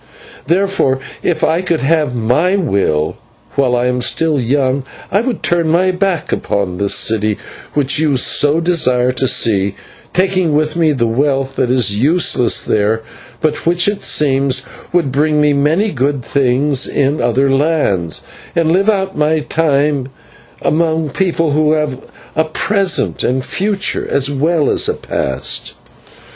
Therefore, 0.47 0.97
if 1.21 1.43
I 1.43 1.61
could 1.61 1.81
have 1.81 2.15
my 2.15 2.55
will, 2.55 3.17
while 3.53 3.75
I 3.75 3.85
am 3.85 4.01
still 4.01 4.41
young 4.41 4.83
I 5.11 5.21
would 5.21 5.43
turn 5.43 5.67
my 5.69 5.91
back 5.91 6.31
upon 6.31 6.79
this 6.79 6.95
city 6.95 7.37
which 7.75 7.99
you 7.99 8.17
so 8.17 8.59
desire 8.59 9.11
to 9.11 9.27
see, 9.27 9.75
taking 10.11 10.55
with 10.55 10.75
me 10.75 10.91
the 10.91 11.05
wealth 11.05 11.55
that 11.57 11.69
is 11.69 11.99
useless 11.99 12.63
there, 12.63 13.03
but 13.41 13.67
which, 13.67 13.87
it 13.87 14.01
seems, 14.01 14.63
would 14.91 15.11
bring 15.11 15.39
me 15.39 15.53
many 15.53 15.91
good 15.91 16.25
things 16.25 16.87
in 16.87 17.21
other 17.21 17.51
lands, 17.51 18.23
and 18.55 18.71
live 18.71 18.89
out 18.89 19.15
my 19.15 19.37
time 19.37 20.07
among 20.63 21.11
people 21.11 21.51
who 21.51 21.73
have 21.73 22.09
a 22.35 22.45
present 22.45 23.23
and 23.23 23.41
a 23.41 23.45
future 23.45 24.07
as 24.09 24.31
well 24.31 24.67
as 24.71 24.89
a 24.89 24.95
past." 24.95 25.75